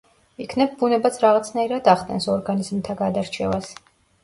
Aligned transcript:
იქნებ, 0.45 0.71
ბუნებაც 0.79 1.19
რაღაცნაირად 1.25 1.91
ახდენს 1.95 2.29
ორგანიზმთა 2.39 2.99
გადარჩევას. 3.05 3.73